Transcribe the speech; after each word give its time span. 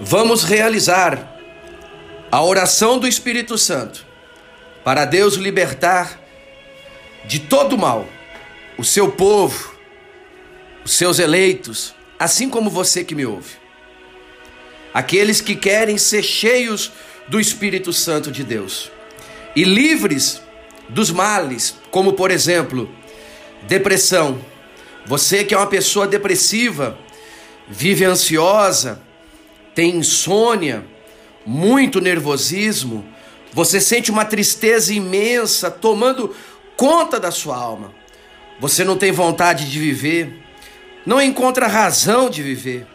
vamos 0.00 0.44
realizar 0.44 1.36
a 2.30 2.42
oração 2.42 2.98
do 2.98 3.08
Espírito 3.08 3.56
Santo 3.58 4.06
para 4.84 5.04
Deus 5.04 5.34
libertar 5.34 6.20
de 7.24 7.40
todo 7.40 7.76
mal 7.76 8.06
o 8.76 8.84
seu 8.84 9.10
povo, 9.10 9.74
os 10.84 10.92
seus 10.92 11.18
eleitos, 11.18 11.94
assim 12.18 12.48
como 12.48 12.70
você 12.70 13.02
que 13.02 13.14
me 13.14 13.26
ouve. 13.26 13.56
Aqueles 14.94 15.40
que 15.40 15.56
querem 15.56 15.98
ser 15.98 16.22
cheios 16.22 16.92
do 17.26 17.40
Espírito 17.40 17.92
Santo 17.92 18.30
de 18.30 18.44
Deus 18.44 18.90
e 19.54 19.64
livres 19.64 20.40
dos 20.88 21.10
males, 21.10 21.76
como 21.90 22.12
por 22.12 22.30
exemplo, 22.30 22.88
depressão. 23.62 24.40
Você 25.06 25.44
que 25.44 25.54
é 25.54 25.56
uma 25.56 25.66
pessoa 25.66 26.06
depressiva, 26.06 26.98
vive 27.68 28.04
ansiosa, 28.04 29.02
tem 29.78 29.94
insônia, 29.94 30.84
muito 31.46 32.00
nervosismo, 32.00 33.06
você 33.52 33.80
sente 33.80 34.10
uma 34.10 34.24
tristeza 34.24 34.92
imensa 34.92 35.70
tomando 35.70 36.34
conta 36.76 37.20
da 37.20 37.30
sua 37.30 37.56
alma. 37.56 37.94
Você 38.58 38.82
não 38.82 38.96
tem 38.96 39.12
vontade 39.12 39.70
de 39.70 39.78
viver, 39.78 40.42
não 41.06 41.22
encontra 41.22 41.68
razão 41.68 42.28
de 42.28 42.42
viver, 42.42 42.88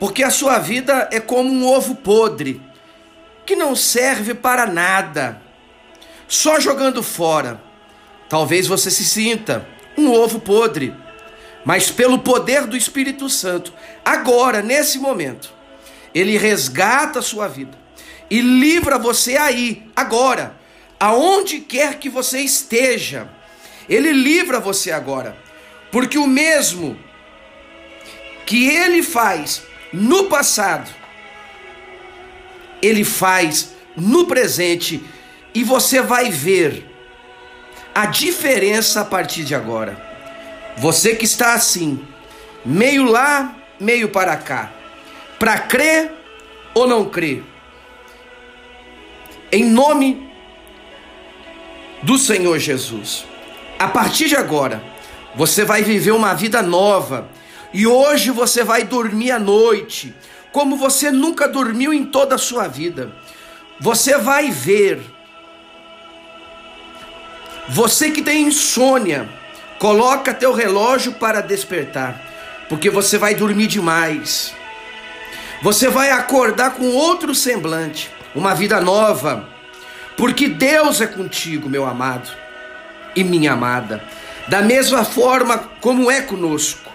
porque 0.00 0.24
a 0.24 0.30
sua 0.30 0.58
vida 0.58 1.08
é 1.12 1.20
como 1.20 1.48
um 1.48 1.64
ovo 1.64 1.94
podre 1.94 2.60
que 3.46 3.54
não 3.54 3.76
serve 3.76 4.34
para 4.34 4.66
nada, 4.66 5.40
só 6.26 6.58
jogando 6.58 7.04
fora. 7.04 7.62
Talvez 8.28 8.66
você 8.66 8.90
se 8.90 9.04
sinta 9.04 9.64
um 9.96 10.10
ovo 10.10 10.40
podre, 10.40 10.92
mas 11.64 11.88
pelo 11.88 12.18
poder 12.18 12.66
do 12.66 12.76
Espírito 12.76 13.30
Santo, 13.30 13.72
agora, 14.04 14.60
nesse 14.60 14.98
momento, 14.98 15.54
ele 16.16 16.38
resgata 16.38 17.18
a 17.18 17.22
sua 17.22 17.46
vida 17.46 17.76
e 18.30 18.40
livra 18.40 18.98
você 18.98 19.36
aí, 19.36 19.82
agora, 19.94 20.56
aonde 20.98 21.60
quer 21.60 21.98
que 21.98 22.08
você 22.08 22.38
esteja. 22.40 23.28
Ele 23.86 24.14
livra 24.14 24.58
você 24.58 24.90
agora, 24.90 25.36
porque 25.92 26.16
o 26.16 26.26
mesmo 26.26 26.98
que 28.46 28.66
ele 28.66 29.02
faz 29.02 29.62
no 29.92 30.24
passado, 30.24 30.90
ele 32.80 33.04
faz 33.04 33.74
no 33.94 34.24
presente 34.24 35.04
e 35.54 35.62
você 35.62 36.00
vai 36.00 36.30
ver 36.30 36.86
a 37.94 38.06
diferença 38.06 39.02
a 39.02 39.04
partir 39.04 39.44
de 39.44 39.54
agora. 39.54 40.02
Você 40.78 41.14
que 41.14 41.26
está 41.26 41.52
assim, 41.52 42.02
meio 42.64 43.04
lá, 43.04 43.54
meio 43.78 44.08
para 44.08 44.34
cá, 44.38 44.72
para 45.38 45.58
crer 45.58 46.12
ou 46.74 46.86
não 46.86 47.04
crer 47.06 47.44
em 49.50 49.64
nome 49.64 50.30
do 52.02 52.18
Senhor 52.18 52.58
Jesus. 52.58 53.24
A 53.78 53.88
partir 53.88 54.28
de 54.28 54.36
agora, 54.36 54.82
você 55.34 55.64
vai 55.64 55.82
viver 55.82 56.12
uma 56.12 56.34
vida 56.34 56.62
nova. 56.62 57.28
E 57.72 57.86
hoje 57.86 58.30
você 58.30 58.64
vai 58.64 58.84
dormir 58.84 59.30
à 59.30 59.38
noite, 59.38 60.14
como 60.52 60.76
você 60.76 61.10
nunca 61.10 61.48
dormiu 61.48 61.92
em 61.92 62.04
toda 62.04 62.34
a 62.36 62.38
sua 62.38 62.68
vida. 62.68 63.12
Você 63.78 64.16
vai 64.16 64.50
ver. 64.50 65.00
Você 67.68 68.10
que 68.10 68.22
tem 68.22 68.42
insônia, 68.44 69.28
coloca 69.78 70.32
teu 70.32 70.52
relógio 70.52 71.14
para 71.14 71.40
despertar, 71.40 72.20
porque 72.68 72.88
você 72.88 73.18
vai 73.18 73.34
dormir 73.34 73.66
demais. 73.66 74.54
Você 75.66 75.88
vai 75.88 76.12
acordar 76.12 76.74
com 76.74 76.90
outro 76.90 77.34
semblante 77.34 78.08
uma 78.36 78.54
vida 78.54 78.80
nova, 78.80 79.48
porque 80.16 80.46
Deus 80.46 81.00
é 81.00 81.08
contigo, 81.08 81.68
meu 81.68 81.84
amado 81.84 82.30
e 83.16 83.24
minha 83.24 83.54
amada, 83.54 84.00
da 84.46 84.62
mesma 84.62 85.04
forma 85.04 85.58
como 85.80 86.08
é 86.08 86.22
conosco. 86.22 86.88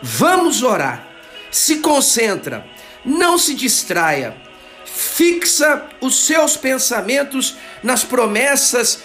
Vamos 0.00 0.62
orar. 0.62 1.04
Se 1.50 1.78
concentra, 1.78 2.64
não 3.04 3.36
se 3.36 3.56
distraia. 3.56 4.36
Fixa 4.84 5.84
os 6.00 6.24
seus 6.24 6.56
pensamentos 6.56 7.56
nas 7.82 8.04
promessas 8.04 9.02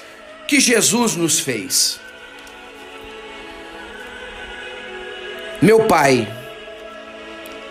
que 0.47 0.59
Jesus 0.59 1.15
nos 1.15 1.39
fez. 1.39 1.99
Meu 5.59 5.85
Pai, 5.87 6.44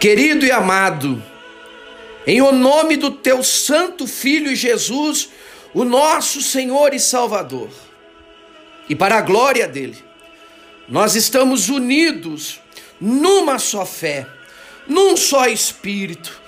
querido 0.05 0.45
e 0.45 0.53
amado, 0.53 1.23
em 2.27 2.43
o 2.43 2.53
nome 2.53 2.95
do 2.95 3.11
teu 3.11 3.43
santo 3.43 4.07
filho 4.07 4.55
Jesus, 4.55 5.31
o 5.73 5.83
nosso 5.83 6.43
Senhor 6.43 6.93
e 6.93 7.01
Salvador. 7.01 7.71
E 8.87 8.95
para 8.95 9.17
a 9.17 9.23
glória 9.23 9.67
dele, 9.67 9.97
nós 10.87 11.15
estamos 11.15 11.71
unidos 11.71 12.61
numa 13.01 13.59
só 13.59 13.87
fé, 13.87 14.27
num 14.87 15.17
só 15.17 15.47
espírito, 15.47 16.39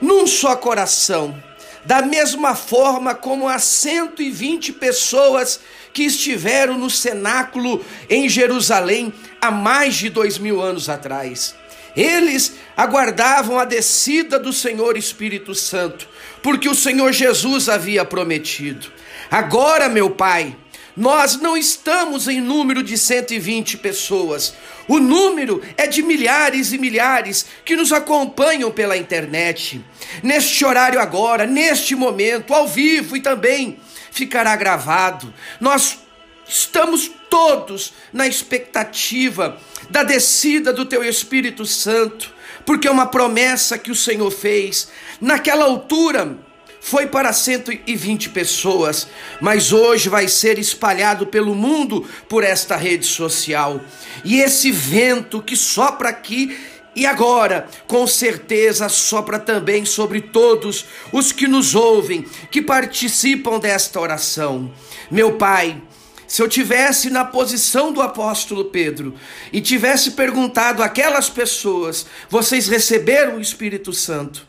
num 0.00 0.26
só 0.26 0.56
coração. 0.56 1.40
Da 1.84 2.02
mesma 2.02 2.56
forma 2.56 3.14
como 3.14 3.48
as 3.48 3.62
120 3.62 4.72
pessoas 4.72 5.60
que 5.92 6.02
estiveram 6.02 6.76
no 6.76 6.90
cenáculo 6.90 7.84
em 8.10 8.28
Jerusalém 8.28 9.14
há 9.40 9.52
mais 9.52 9.94
de 9.94 10.08
dois 10.08 10.38
mil 10.38 10.60
anos 10.60 10.88
atrás. 10.88 11.54
Eles 11.96 12.52
aguardavam 12.76 13.58
a 13.58 13.64
descida 13.64 14.38
do 14.38 14.52
Senhor 14.52 14.96
Espírito 14.96 15.54
Santo, 15.54 16.06
porque 16.42 16.68
o 16.68 16.74
Senhor 16.74 17.12
Jesus 17.12 17.68
havia 17.68 18.04
prometido. 18.04 18.92
Agora, 19.30 19.88
meu 19.88 20.10
Pai, 20.10 20.54
nós 20.96 21.36
não 21.36 21.56
estamos 21.56 22.26
em 22.26 22.40
número 22.40 22.82
de 22.82 22.96
120 22.96 23.76
pessoas. 23.78 24.54
O 24.88 24.98
número 24.98 25.62
é 25.76 25.86
de 25.86 26.02
milhares 26.02 26.72
e 26.72 26.78
milhares 26.78 27.44
que 27.64 27.76
nos 27.76 27.92
acompanham 27.92 28.70
pela 28.70 28.96
internet. 28.96 29.84
Neste 30.22 30.64
horário 30.64 30.98
agora, 30.98 31.46
neste 31.46 31.94
momento, 31.94 32.54
ao 32.54 32.66
vivo 32.66 33.16
e 33.16 33.20
também 33.20 33.78
ficará 34.10 34.56
gravado. 34.56 35.32
Nós 35.60 35.98
estamos 36.48 37.10
todos 37.28 37.92
na 38.10 38.26
expectativa 38.26 39.60
da 39.90 40.02
descida 40.02 40.72
do 40.72 40.84
teu 40.84 41.02
Espírito 41.02 41.64
Santo, 41.64 42.32
porque 42.64 42.88
é 42.88 42.90
uma 42.90 43.06
promessa 43.06 43.78
que 43.78 43.90
o 43.90 43.94
Senhor 43.94 44.30
fez. 44.30 44.88
Naquela 45.20 45.64
altura 45.64 46.38
foi 46.80 47.06
para 47.06 47.32
120 47.32 48.30
pessoas, 48.30 49.08
mas 49.40 49.72
hoje 49.72 50.08
vai 50.08 50.28
ser 50.28 50.58
espalhado 50.58 51.26
pelo 51.26 51.54
mundo 51.54 52.08
por 52.28 52.44
esta 52.44 52.76
rede 52.76 53.06
social. 53.06 53.80
E 54.24 54.40
esse 54.40 54.70
vento 54.70 55.42
que 55.42 55.56
sopra 55.56 56.10
aqui 56.10 56.56
e 56.96 57.04
agora, 57.04 57.68
com 57.86 58.06
certeza, 58.06 58.88
sopra 58.88 59.38
também 59.38 59.84
sobre 59.84 60.20
todos 60.20 60.86
os 61.12 61.30
que 61.30 61.46
nos 61.46 61.74
ouvem, 61.74 62.24
que 62.50 62.62
participam 62.62 63.58
desta 63.58 64.00
oração. 64.00 64.72
Meu 65.10 65.32
Pai, 65.32 65.82
se 66.26 66.42
eu 66.42 66.48
tivesse 66.48 67.08
na 67.08 67.24
posição 67.24 67.92
do 67.92 68.02
apóstolo 68.02 68.66
Pedro 68.66 69.14
e 69.52 69.60
tivesse 69.60 70.12
perguntado 70.12 70.82
àquelas 70.82 71.30
pessoas: 71.30 72.06
vocês 72.28 72.68
receberam 72.68 73.36
o 73.36 73.40
Espírito 73.40 73.92
Santo? 73.92 74.46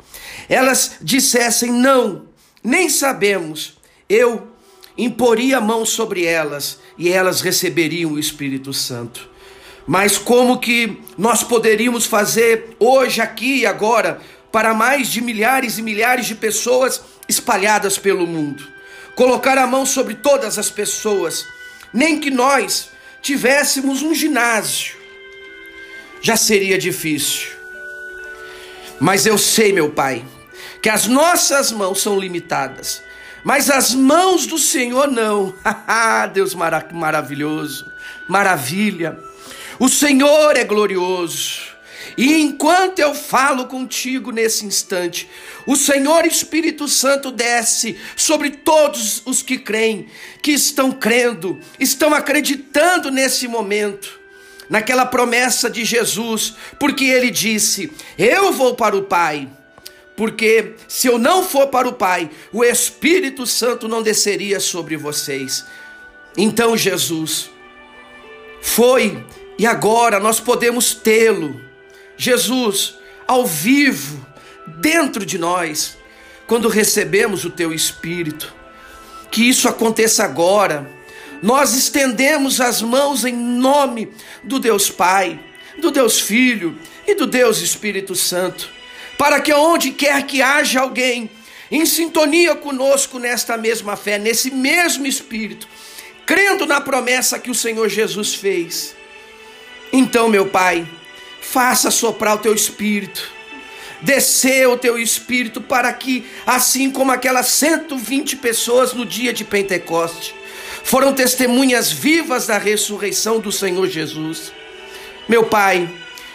Elas 0.50 0.98
dissessem: 1.02 1.72
não, 1.72 2.26
nem 2.64 2.90
sabemos. 2.90 3.78
Eu 4.10 4.48
imporia 4.98 5.58
a 5.58 5.62
mão 5.62 5.86
sobre 5.86 6.26
elas 6.26 6.80
e 6.98 7.10
elas 7.10 7.42
receberiam 7.42 8.14
o 8.14 8.20
Espírito 8.20 8.74
Santo. 8.74 9.30
Mas 9.86 10.18
como 10.18 10.60
que 10.60 11.02
nós 11.18 11.44
poderíamos 11.44 12.06
fazer 12.06 12.76
hoje, 12.80 13.22
aqui 13.22 13.60
e 13.60 13.66
agora, 13.66 14.20
para 14.52 14.74
mais 14.74 15.08
de 15.08 15.22
milhares 15.22 15.78
e 15.78 15.82
milhares 15.82 16.26
de 16.26 16.36
pessoas 16.36 17.02
espalhadas 17.30 17.98
pelo 17.98 18.26
mundo? 18.26 18.68
Colocar 19.16 19.58
a 19.58 19.68
mão 19.68 19.86
sobre 19.86 20.16
todas 20.16 20.58
as 20.58 20.70
pessoas 20.70 21.46
nem 21.94 22.20
que 22.20 22.30
nós 22.30 22.90
tivéssemos 23.22 24.02
um 24.02 24.14
ginásio, 24.14 24.96
já 26.22 26.36
seria 26.36 26.78
difícil. 26.78 27.50
Mas 29.00 29.26
eu 29.26 29.38
sei, 29.38 29.72
meu 29.72 29.92
Pai, 29.92 30.26
que 30.82 30.90
as 30.90 31.08
nossas 31.08 31.72
mãos 31.72 32.02
são 32.02 32.20
limitadas, 32.20 33.04
mas 33.44 33.70
as 33.70 33.94
mãos 33.94 34.46
do 34.46 34.58
Senhor 34.58 35.08
não. 35.10 35.54
Deus 36.34 36.56
maravilhoso, 36.56 37.92
maravilha. 38.28 39.18
O 39.80 39.88
Senhor 39.88 40.58
é 40.58 40.64
glorioso. 40.64 41.77
E 42.16 42.42
enquanto 42.42 43.00
eu 43.00 43.14
falo 43.16 43.66
contigo 43.66 44.32
nesse 44.32 44.66
instante, 44.66 45.30
o 45.66 45.76
Senhor 45.76 46.26
Espírito 46.26 46.88
Santo 46.88 47.32
desce 47.32 47.98
sobre 48.16 48.52
todos 48.52 49.22
os 49.26 49.42
que 49.42 49.58
creem, 49.58 50.08
que 50.42 50.52
estão 50.52 50.92
crendo, 50.92 51.60
estão 51.80 52.14
acreditando 52.14 53.10
nesse 53.12 53.48
momento, 53.48 54.20
naquela 54.70 55.06
promessa 55.06 55.70
de 55.70 55.84
Jesus, 55.84 56.54
porque 56.80 57.06
ele 57.06 57.32
disse: 57.32 57.92
Eu 58.18 58.54
vou 58.54 58.76
para 58.76 58.96
o 58.96 59.04
Pai, 59.04 59.50
porque 60.16 60.76
se 60.88 61.08
eu 61.08 61.18
não 61.18 61.44
for 61.44 61.68
para 61.68 61.88
o 61.88 61.94
Pai, 61.94 62.30
o 62.54 62.64
Espírito 62.64 63.46
Santo 63.46 63.88
não 63.88 64.02
desceria 64.02 64.60
sobre 64.60 64.96
vocês. 64.96 65.66
Então 66.38 66.78
Jesus 66.78 67.50
foi 68.62 69.24
e 69.58 69.66
agora 69.66 70.20
nós 70.20 70.40
podemos 70.40 70.94
tê-lo, 70.94 71.60
Jesus, 72.18 72.96
ao 73.28 73.46
vivo, 73.46 74.26
dentro 74.66 75.26
de 75.26 75.38
nós, 75.38 75.98
quando 76.46 76.68
recebemos 76.68 77.46
o 77.46 77.50
Teu 77.50 77.74
Espírito. 77.74 78.54
Que 79.30 79.48
isso 79.48 79.68
aconteça 79.68 80.24
agora. 80.24 80.90
Nós 81.42 81.74
estendemos 81.74 82.60
as 82.60 82.82
mãos 82.82 83.24
em 83.24 83.36
nome 83.36 84.12
do 84.44 84.60
Deus 84.60 84.90
Pai, 84.90 85.40
do 85.80 85.92
Deus 85.92 86.20
Filho 86.20 86.78
e 87.06 87.14
do 87.14 87.28
Deus 87.28 87.62
Espírito 87.62 88.16
Santo, 88.16 88.70
para 89.18 89.40
que 89.40 89.54
onde 89.54 89.92
quer 89.92 90.26
que 90.26 90.42
haja 90.42 90.80
alguém 90.80 91.30
em 91.70 91.86
sintonia 91.86 92.56
conosco 92.56 93.20
nesta 93.20 93.58
mesma 93.58 93.96
fé, 93.96 94.18
nesse 94.18 94.50
mesmo 94.50 95.06
Espírito, 95.06 95.68
crendo 96.26 96.66
na 96.66 96.82
promessa 96.82 97.38
que 97.38 97.52
o 97.52 97.56
Senhor 97.56 97.88
Jesus 97.90 98.34
fez. 98.34 98.96
Então, 99.92 100.28
meu 100.30 100.48
Pai, 100.48 100.88
faça 101.50 101.90
soprar 101.92 102.36
o 102.36 102.40
teu 102.40 102.54
Espírito 102.54 103.38
descer 104.02 104.68
o 104.68 104.78
teu 104.78 104.98
espírito 105.00 105.62
para 105.62 105.92
que, 105.92 106.26
assim 106.46 106.92
como 106.92 107.12
aquelas 107.12 107.48
120 107.48 108.36
pessoas 108.38 108.94
no 108.94 109.06
dia 109.06 109.34
de 109.34 109.44
Pentecoste, 109.44 110.36
foram 110.84 111.14
testemunhas 111.14 111.92
vivas 111.92 112.48
da 112.48 112.58
ressurreição 112.58 113.40
do 113.40 113.52
Senhor 113.52 113.88
Jesus. 113.88 114.52
Meu 115.28 115.46
Pai, 115.46 115.90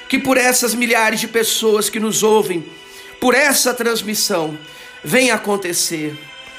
que 0.08 0.18
por 0.18 0.36
essas 0.36 0.74
milhares 0.74 1.20
de 1.20 1.28
pessoas 1.28 1.88
que 1.88 2.00
nos 2.00 2.22
ouvem, 2.22 2.64
por 3.20 3.34
essa 3.34 3.72
transmissão, 3.72 4.58
venha 5.02 5.34
acontecer. 5.34 6.14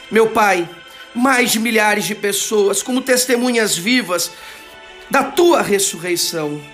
Meu 0.10 0.30
Pai, 0.30 0.68
mais 1.14 1.52
de 1.52 1.60
milhares 1.60 2.06
de 2.06 2.16
pessoas 2.16 2.82
como 2.82 3.02
testemunhas 3.02 3.78
vivas 3.78 4.32
da 5.12 5.24
tua 5.24 5.62
ressurreição. 5.62 6.73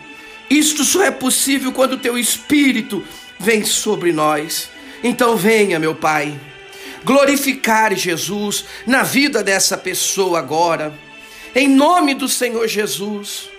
Isto 0.50 0.84
só 0.84 1.04
é 1.04 1.12
possível 1.12 1.72
quando 1.72 1.94
o 1.94 2.00
teu 2.00 2.18
espírito 2.18 3.04
vem 3.40 3.64
sobre 3.64 4.12
nós. 4.12 4.70
Então 5.04 5.38
venha, 5.38 5.80
meu 5.80 5.96
Pai, 5.96 6.40
glorificar 7.04 7.96
Jesus 7.96 8.66
na 8.86 9.04
vida 9.04 9.44
dessa 9.44 9.78
pessoa 9.78 10.40
agora, 10.40 10.94
em 11.56 11.68
nome 11.68 12.14
do 12.14 12.28
Senhor 12.28 12.68
Jesus. 12.68 13.50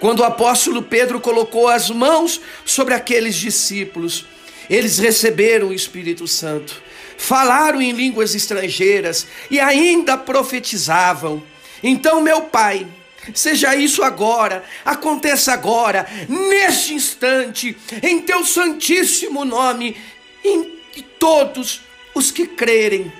Quando 0.00 0.20
o 0.20 0.24
apóstolo 0.24 0.82
Pedro 0.82 1.20
colocou 1.20 1.68
as 1.68 1.88
mãos 1.88 2.40
sobre 2.64 2.94
aqueles 2.94 3.36
discípulos, 3.36 4.26
eles 4.68 4.98
receberam 4.98 5.68
o 5.68 5.74
Espírito 5.74 6.26
Santo, 6.26 6.82
falaram 7.16 7.80
em 7.80 7.92
línguas 7.92 8.34
estrangeiras 8.34 9.26
e 9.50 9.60
ainda 9.60 10.16
profetizavam. 10.16 11.42
Então, 11.82 12.20
meu 12.20 12.42
Pai, 12.42 12.86
Seja 13.32 13.74
isso 13.74 14.02
agora, 14.02 14.64
aconteça 14.84 15.52
agora, 15.52 16.06
neste 16.28 16.94
instante, 16.94 17.76
em 18.02 18.20
teu 18.20 18.44
santíssimo 18.44 19.44
nome, 19.44 19.96
em 20.44 20.74
todos 21.18 21.80
os 22.14 22.30
que 22.30 22.46
crerem, 22.46 23.12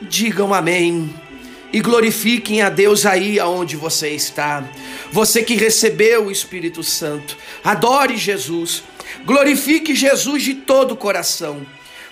digam 0.00 0.54
amém 0.54 1.14
e 1.72 1.80
glorifiquem 1.80 2.62
a 2.62 2.68
Deus 2.68 3.04
aí 3.04 3.38
aonde 3.38 3.76
você 3.76 4.10
está. 4.10 4.64
Você 5.10 5.42
que 5.42 5.54
recebeu 5.54 6.26
o 6.26 6.30
Espírito 6.30 6.82
Santo, 6.82 7.36
adore 7.62 8.16
Jesus, 8.16 8.82
glorifique 9.24 9.94
Jesus 9.94 10.42
de 10.42 10.54
todo 10.54 10.92
o 10.92 10.96
coração 10.96 11.66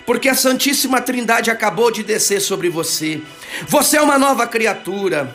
porque 0.05 0.27
a 0.27 0.35
Santíssima 0.35 0.99
Trindade 0.99 1.51
acabou 1.51 1.91
de 1.91 2.03
descer 2.03 2.41
sobre 2.41 2.69
você. 2.69 3.21
Você 3.67 3.97
é 3.97 4.01
uma 4.01 4.17
nova 4.17 4.47
criatura 4.47 5.33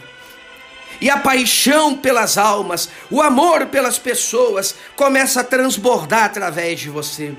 e 1.01 1.11
a 1.11 1.19
paixão 1.19 1.97
pelas 1.97 2.39
almas, 2.39 2.89
o 3.11 3.21
amor 3.21 3.67
pelas 3.67 3.99
pessoas 3.99 4.75
começa 4.95 5.41
a 5.41 5.45
transbordar 5.45 6.25
através 6.25 6.81
de 6.81 6.91
você. 6.91 7.35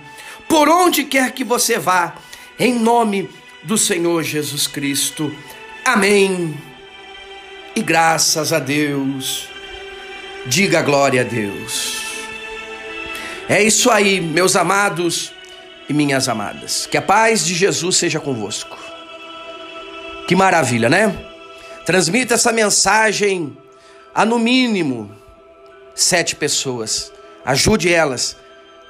Por 0.48 0.70
onde 0.70 1.04
quer 1.04 1.32
que 1.32 1.44
você 1.44 1.78
vá, 1.78 2.16
em 2.60 2.80
nome 2.80 3.30
do 3.64 3.78
Senhor 3.78 4.24
Jesus 4.24 4.68
Cristo. 4.68 5.36
Amém. 5.84 6.58
E 7.76 7.82
graças 7.82 8.54
a 8.54 8.60
Deus. 8.60 9.50
Diga 10.46 10.82
glória 10.82 11.22
a 11.22 11.24
Deus. 11.24 12.02
É 13.50 13.62
isso 13.62 13.90
aí, 13.90 14.22
meus 14.22 14.56
amados 14.56 15.34
e 15.90 15.94
minhas 15.94 16.30
amadas. 16.30 16.86
Que 16.86 16.98
a 16.98 17.02
paz 17.02 17.46
de 17.46 17.54
Jesus 17.54 17.98
seja 17.98 18.20
convosco. 18.20 18.78
Que 20.28 20.36
maravilha, 20.36 20.90
né? 20.90 21.16
Transmita 21.88 22.34
essa 22.34 22.52
mensagem 22.52 23.58
a 24.14 24.26
no 24.26 24.38
mínimo 24.38 25.10
sete 25.96 26.36
pessoas. 26.36 27.14
Ajude 27.46 27.94
elas, 27.94 28.36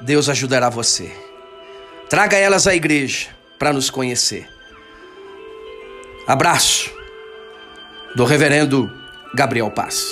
Deus 0.02 0.28
ajudará 0.28 0.68
você. 0.68 1.16
Traga 2.10 2.38
elas 2.38 2.66
à 2.66 2.74
igreja 2.74 3.28
para 3.60 3.72
nos 3.72 3.92
conhecer. 3.92 4.50
Abraço 6.26 6.92
do 8.16 8.26
Reverendo 8.26 8.92
Gabriel 9.36 9.70
Paz. 9.70 10.04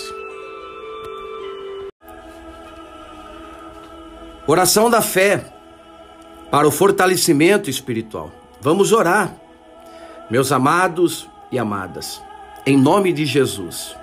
Oração 4.45 4.91
da 4.91 5.01
fé 5.01 5.43
para 6.51 6.67
o 6.67 6.71
fortalecimento 6.71 7.67
espiritual. 7.67 8.31
Vamos 8.61 8.91
orar, 8.91 9.35
meus 10.29 10.51
amados 10.51 11.27
e 11.51 11.57
amadas 11.57 12.23
em 12.65 12.77
nome 12.77 13.13
de 13.13 13.25
Jesus. 13.25 13.95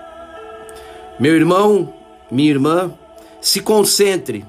Meu 1.18 1.34
irmão, 1.34 1.92
minha 2.30 2.50
irmã, 2.50 2.92
se 3.40 3.60
concentre, 3.60 4.44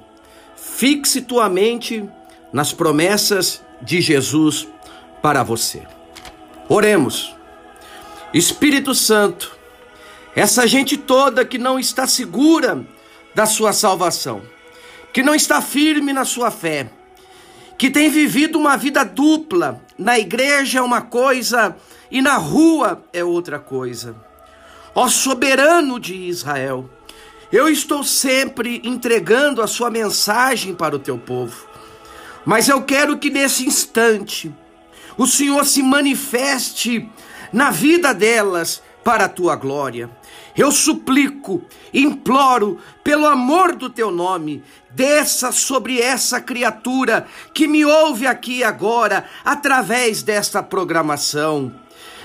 fixe 0.55 1.21
tua 1.21 1.49
mente 1.49 2.07
nas 2.51 2.71
promessas 2.71 3.61
de 3.81 3.99
Jesus 3.99 4.67
para 5.21 5.43
você. 5.43 5.81
Oremos. 6.69 7.35
Espírito 8.33 8.95
Santo, 8.95 9.57
essa 10.35 10.65
gente 10.67 10.97
toda 10.97 11.45
que 11.45 11.57
não 11.57 11.79
está 11.79 12.07
segura 12.07 12.85
da 13.35 13.45
sua 13.45 13.73
salvação, 13.73 14.41
que 15.11 15.21
não 15.21 15.35
está 15.35 15.61
firme 15.61 16.13
na 16.13 16.25
sua 16.25 16.49
fé, 16.49 16.89
que 17.77 17.89
tem 17.89 18.09
vivido 18.09 18.57
uma 18.57 18.77
vida 18.77 19.03
dupla, 19.03 19.81
na 19.97 20.17
igreja 20.17 20.79
é 20.79 20.81
uma 20.81 21.01
coisa 21.01 21.75
e 22.09 22.21
na 22.21 22.37
rua 22.37 23.03
é 23.11 23.23
outra 23.23 23.59
coisa. 23.59 24.15
Ó 24.95 25.07
soberano 25.07 25.99
de 25.99 26.13
Israel, 26.13 26.89
eu 27.51 27.67
estou 27.69 28.03
sempre 28.03 28.81
entregando 28.83 29.61
a 29.61 29.67
sua 29.67 29.89
mensagem 29.89 30.73
para 30.73 30.95
o 30.95 30.99
teu 30.99 31.17
povo, 31.17 31.67
mas 32.45 32.67
eu 32.67 32.81
quero 32.81 33.17
que 33.17 33.29
nesse 33.29 33.65
instante 33.65 34.53
o 35.17 35.25
Senhor 35.25 35.65
se 35.65 35.81
manifeste 35.81 37.09
na 37.51 37.69
vida 37.69 38.13
delas 38.13 38.81
para 39.03 39.25
a 39.25 39.29
tua 39.29 39.55
glória. 39.55 40.09
Eu 40.55 40.71
suplico, 40.71 41.63
imploro, 41.93 42.79
pelo 43.03 43.25
amor 43.25 43.75
do 43.75 43.89
teu 43.89 44.11
nome, 44.11 44.63
desça 44.91 45.51
sobre 45.51 45.99
essa 45.99 46.39
criatura 46.39 47.27
que 47.53 47.67
me 47.67 47.83
ouve 47.83 48.27
aqui 48.27 48.63
agora, 48.63 49.25
através 49.43 50.21
desta 50.21 50.61
programação. 50.61 51.73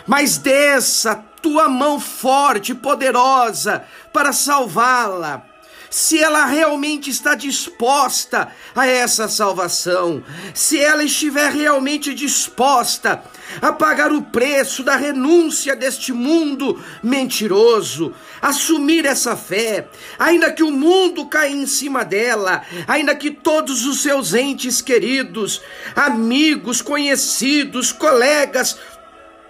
Mas 0.06 0.38
desça 0.38 1.16
tua 1.42 1.68
mão 1.68 1.98
forte 1.98 2.74
poderosa 2.74 3.84
para 4.12 4.32
salvá-la 4.32 5.47
se 5.90 6.18
ela 6.22 6.44
realmente 6.46 7.10
está 7.10 7.34
disposta 7.34 8.52
a 8.74 8.86
essa 8.86 9.28
salvação, 9.28 10.22
se 10.54 10.78
ela 10.78 11.02
estiver 11.02 11.50
realmente 11.50 12.14
disposta 12.14 13.22
a 13.62 13.72
pagar 13.72 14.12
o 14.12 14.22
preço 14.22 14.82
da 14.82 14.96
renúncia 14.96 15.74
deste 15.74 16.12
mundo 16.12 16.82
mentiroso, 17.02 18.14
assumir 18.42 19.06
essa 19.06 19.36
fé, 19.36 19.88
ainda 20.18 20.52
que 20.52 20.62
o 20.62 20.70
mundo 20.70 21.26
caia 21.26 21.52
em 21.52 21.66
cima 21.66 22.04
dela, 22.04 22.62
ainda 22.86 23.14
que 23.14 23.30
todos 23.30 23.86
os 23.86 24.02
seus 24.02 24.34
entes 24.34 24.82
queridos, 24.82 25.62
amigos, 25.96 26.82
conhecidos, 26.82 27.90
colegas, 27.92 28.78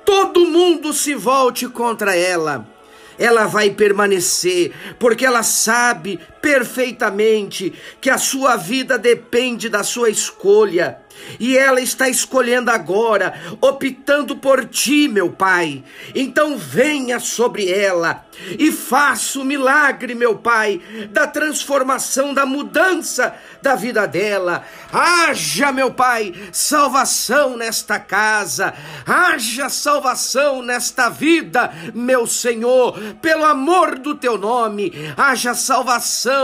todo 0.05 0.47
mundo 0.47 0.93
se 0.93 1.15
volte 1.15 1.69
contra 1.69 2.17
ela 2.17 2.78
ela 3.19 3.47
vai 3.47 3.71
permanecer, 3.71 4.73
porque 4.99 5.27
ela 5.27 5.43
sabe 5.43 6.21
perfeitamente 6.41 7.73
que 8.01 8.11
a 8.11 8.19
sua 8.19 8.57
vida 8.57 8.99
depende 8.99 9.69
da 9.69 9.83
sua 9.83 10.11
escolha. 10.11 10.99
E 11.39 11.57
ela 11.57 11.81
está 11.81 12.09
escolhendo 12.09 12.71
agora, 12.71 13.35
optando 13.61 14.37
por 14.37 14.65
ti, 14.65 15.09
meu 15.09 15.31
Pai. 15.31 15.83
Então 16.15 16.57
venha 16.57 17.19
sobre 17.21 17.71
ela 17.71 18.25
e 18.59 18.71
faça 18.71 19.39
o 19.39 19.45
milagre, 19.45 20.15
meu 20.15 20.37
Pai, 20.37 20.81
da 21.11 21.27
transformação, 21.27 22.33
da 22.33 22.47
mudança 22.47 23.35
da 23.61 23.75
vida 23.75 24.07
dela. 24.07 24.65
Haja, 24.93 25.73
meu 25.73 25.93
Pai, 25.93 26.33
salvação 26.53 27.57
nesta 27.57 27.99
casa, 27.99 28.75
haja 29.07 29.69
salvação 29.69 30.63
nesta 30.63 31.09
vida, 31.09 31.73
meu 31.95 32.27
Senhor, 32.27 32.99
pelo 33.21 33.45
amor 33.45 33.99
do 33.99 34.15
teu 34.15 34.39
nome, 34.39 34.93
haja 35.17 35.55
salvação, 35.55 36.38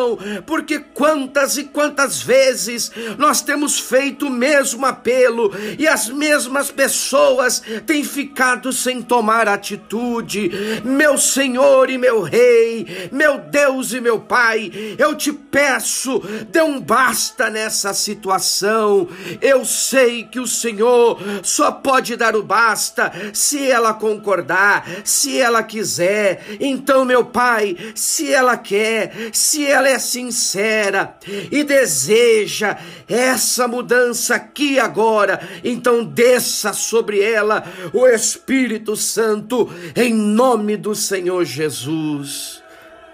porque 0.47 0.79
quantas 0.79 1.57
e 1.57 1.65
quantas 1.65 2.23
vezes 2.23 2.91
nós 3.19 3.43
temos 3.43 3.79
feito 3.79 4.27
o 4.27 4.31
mesmo 4.31 4.85
apelo 4.87 5.53
e 5.79 5.87
as 5.87 6.09
mesmas 6.09 6.71
pessoas 6.71 7.63
têm 7.87 8.05
ficado 8.05 8.73
sem 8.73 9.03
tomar 9.03 9.49
atitude. 9.49 10.51
Meu 10.85 11.19
Senhor 11.19 11.91
e 11.91 11.99
meu 11.99 12.23
Rei, 12.23 13.09
meu 13.13 13.39
Deus 13.39 13.93
e 13.93 14.01
meu 14.01 14.21
Pai, 14.21 14.71
eu 14.99 15.15
te 15.15 15.33
peço, 15.33 16.21
dê 16.51 16.63
um 16.63 16.81
basta 16.81 17.51
nessa 17.51 17.93
situação. 17.95 19.09
Eu 19.41 19.65
sei 19.65 20.25
que 20.25 20.41
o 20.41 20.47
Senhor 20.47 21.19
só 21.43 21.71
pode 21.71 22.17
dar 22.17 22.37
o 22.37 22.43
basta 22.43 23.13
se 23.33 23.71
ela 23.71 23.95
concordar, 23.95 24.87
se 25.05 25.39
ela 25.39 25.63
quiser. 25.63 26.45
Então, 26.61 27.05
meu 27.05 27.25
Pai, 27.25 27.77
se 27.95 28.33
ela 28.33 28.57
quer, 28.57 29.31
se 29.33 29.65
ela 29.75 29.89
é 29.89 29.99
sincera 29.99 31.17
e 31.51 31.65
deseja 31.65 32.79
essa 33.09 33.67
mudança 33.67 34.37
aqui 34.37 34.79
agora, 34.79 35.41
então 35.65 36.05
desça 36.05 36.73
sobre 36.73 37.21
ela 37.21 37.65
o 37.93 38.07
Espírito 38.07 38.97
Santo 38.97 39.71
em 39.97 40.15
nome 40.15 40.77
do 40.77 40.95
Senhor 40.95 41.45
Jesus. 41.45 42.63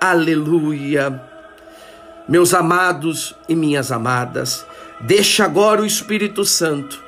Aleluia. 0.01 1.23
Meus 2.29 2.55
amados 2.55 3.35
e 3.49 3.57
minhas 3.57 3.91
amadas, 3.91 4.65
deixa 5.01 5.45
agora 5.45 5.83
o 5.83 5.87
Espírito 5.87 6.45
Santo 6.45 7.03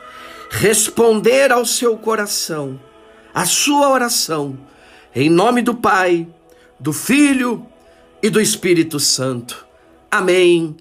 responder 0.51 1.53
ao 1.53 1.65
seu 1.65 1.97
coração, 1.97 2.81
a 3.33 3.47
sua 3.47 3.89
oração, 3.91 4.59
em 5.15 5.31
nome 5.31 5.63
do 5.63 5.75
Pai, 5.75 6.27
do 6.79 6.93
Filho 6.93 7.67
e 8.23 8.31
do 8.31 8.41
Espírito 8.41 9.01
Santo. 9.01 9.67
Amém. 10.11 10.77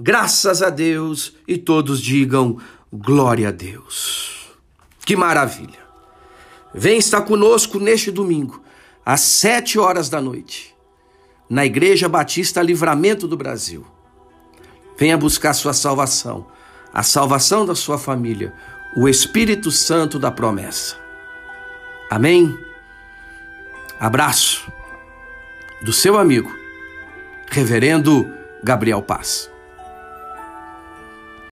Graças 0.00 0.62
a 0.62 0.70
Deus 0.70 1.34
e 1.46 1.58
todos 1.58 2.00
digam 2.00 2.58
glória 2.92 3.48
a 3.48 3.52
Deus. 3.52 4.50
Que 5.04 5.16
maravilha. 5.16 5.86
Vem 6.72 6.98
estar 6.98 7.22
conosco 7.22 7.78
neste 7.78 8.10
domingo, 8.10 8.62
às 9.04 9.20
sete 9.20 9.78
horas 9.78 10.08
da 10.08 10.20
noite 10.20 10.76
na 11.48 11.64
Igreja 11.64 12.08
Batista 12.08 12.60
Livramento 12.60 13.26
do 13.26 13.36
Brasil. 13.36 13.86
Venha 14.98 15.16
buscar 15.16 15.54
sua 15.54 15.72
salvação, 15.72 16.46
a 16.92 17.02
salvação 17.02 17.64
da 17.64 17.74
sua 17.74 17.98
família, 17.98 18.52
o 18.96 19.08
Espírito 19.08 19.70
Santo 19.70 20.18
da 20.18 20.30
promessa. 20.30 20.96
Amém? 22.10 22.58
Abraço 23.98 24.70
do 25.82 25.92
seu 25.92 26.18
amigo, 26.18 26.54
Reverendo 27.50 28.30
Gabriel 28.62 29.02
Paz. 29.02 29.50